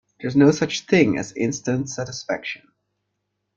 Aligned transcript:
There 0.19 0.27
is 0.27 0.35
no 0.35 0.49
such 0.49 0.87
thing 0.87 1.19
as 1.19 1.31
instant 1.33 1.87
satisfaction. 1.87 2.63